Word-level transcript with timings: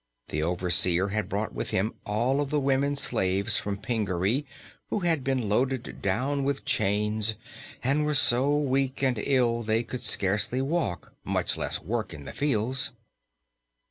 The 0.29 0.41
overseer 0.41 1.09
had 1.09 1.29
brought 1.29 1.53
with 1.53 1.69
him 1.69 1.93
all 2.07 2.41
of 2.41 2.49
the 2.49 2.59
women 2.59 2.95
slaves 2.95 3.59
from 3.59 3.77
Pingaree, 3.77 4.45
who 4.89 5.01
had 5.01 5.23
been 5.23 5.47
loaded 5.47 6.01
down 6.01 6.43
with 6.43 6.65
chains 6.65 7.35
and 7.83 8.03
were 8.03 8.15
so 8.15 8.57
weak 8.57 9.03
and 9.03 9.19
ill 9.21 9.61
they 9.61 9.83
could 9.83 10.01
scarcely 10.01 10.59
walk, 10.59 11.13
much 11.23 11.55
less 11.55 11.81
work 11.83 12.15
in 12.15 12.25
the 12.25 12.33
fields. 12.33 12.93